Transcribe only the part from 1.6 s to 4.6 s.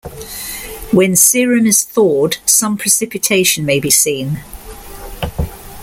is thawed, some precipitation may be seen.